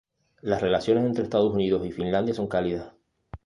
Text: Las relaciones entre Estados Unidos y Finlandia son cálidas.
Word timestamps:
Las 0.41 0.63
relaciones 0.63 1.05
entre 1.05 1.25
Estados 1.25 1.53
Unidos 1.53 1.85
y 1.85 1.91
Finlandia 1.91 2.33
son 2.33 2.47
cálidas. 2.47 2.91